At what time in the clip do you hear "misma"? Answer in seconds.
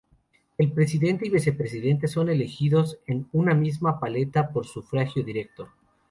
3.53-3.99